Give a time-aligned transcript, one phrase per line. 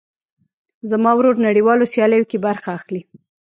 [0.89, 3.01] زما ورور نړيوالو سیاليو کې برخه اخلي.